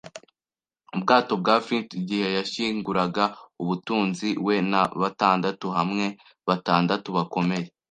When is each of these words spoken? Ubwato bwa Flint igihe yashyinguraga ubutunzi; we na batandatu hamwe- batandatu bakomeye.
Ubwato 0.95 1.33
bwa 1.41 1.55
Flint 1.65 1.89
igihe 2.01 2.27
yashyinguraga 2.37 3.23
ubutunzi; 3.61 4.29
we 4.45 4.55
na 4.71 4.81
batandatu 5.01 5.65
hamwe- 5.77 6.05
batandatu 6.47 7.07
bakomeye. 7.17 7.67